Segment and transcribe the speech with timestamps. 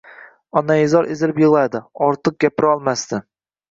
[0.61, 3.27] Onaizor ezilib yigʻlardi, ortiq gapirolmasdi.